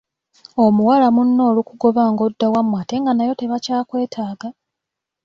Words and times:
Omuwala 0.63 1.07
munno 1.15 1.41
olukugoba 1.49 2.01
ng'odda 2.11 2.47
wammwe 2.53 2.77
ate 2.81 2.95
nga 3.01 3.11
nayo 3.13 3.33
tebakyakwetaaga! 3.39 4.47